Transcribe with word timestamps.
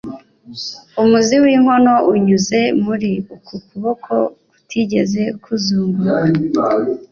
umuzi 1.01 1.35
w'inkono 1.43 1.93
unyuze 2.13 2.59
muri 2.83 3.11
uku 3.35 3.53
kuboko 3.67 4.11
kutigeze 4.51 5.23
kuzunguruka 5.43 6.61